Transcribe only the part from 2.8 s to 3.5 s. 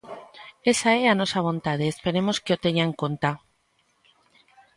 en conta.